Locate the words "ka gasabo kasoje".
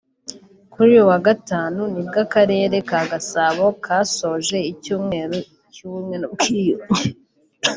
2.89-4.57